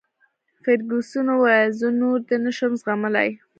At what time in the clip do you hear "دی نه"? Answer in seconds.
2.27-2.51